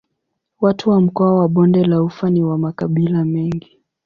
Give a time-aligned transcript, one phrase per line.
[0.61, 3.79] Watu wa mkoa wa Bonde la Ufa ni wa makabila mengi.